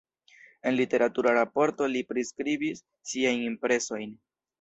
En 0.69 0.73
literatura 0.77 1.33
raporto 1.37 1.89
li 1.95 2.01
priskribis 2.13 2.81
siajn 3.13 3.45
impresojn. 3.49 4.09